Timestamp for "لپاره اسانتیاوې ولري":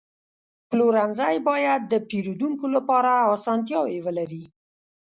2.75-4.43